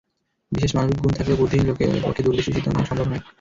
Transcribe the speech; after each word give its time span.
বিশেষ 0.51 0.71
মানবিক 0.73 0.97
গুণ 0.99 1.11
থাকলেও 1.13 1.39
বুদ্ধিহীন 1.41 1.65
লোকের 1.67 2.03
পক্ষে 2.03 2.23
দূরদর্শী 2.25 2.45
সিদ্ধান্ত 2.47 2.75
নেওয়া 2.75 2.89
সম্ভব 2.89 3.07
নয়। 3.09 3.23